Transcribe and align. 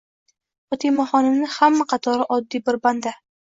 Fotimaxonimni 0.73 1.51
hamma 1.57 1.89
qatori 1.93 2.29
oddiy 2.39 2.65
bir 2.71 2.83
banda 2.89 3.17